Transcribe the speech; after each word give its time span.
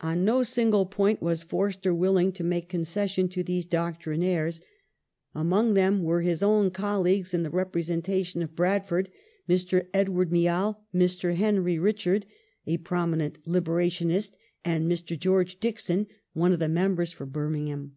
On 0.00 0.24
no 0.24 0.42
single 0.42 0.86
point 0.86 1.20
was 1.20 1.42
Forster 1.42 1.94
willing 1.94 2.32
to 2.32 2.42
make 2.42 2.70
concession 2.70 3.28
to 3.28 3.42
these 3.42 3.66
doctrinaires. 3.66 4.62
Among 5.34 5.74
them 5.74 6.02
were 6.02 6.22
his 6.22 6.42
own 6.42 6.70
colleague 6.70 7.28
in 7.34 7.42
the 7.42 7.50
representation 7.50 8.40
of 8.42 8.56
Bradford, 8.56 9.10
Mr. 9.46 9.86
Edward 9.92 10.32
Miall, 10.32 10.82
Mr. 10.94 11.34
Henry 11.34 11.78
Richard, 11.78 12.24
a 12.66 12.78
prominent 12.78 13.44
liberationist, 13.44 14.30
and 14.64 14.90
Mr. 14.90 15.18
George 15.18 15.60
Dixon, 15.60 16.06
one 16.32 16.54
of 16.54 16.58
the 16.58 16.70
members 16.70 17.12
for 17.12 17.26
Birmingham. 17.26 17.96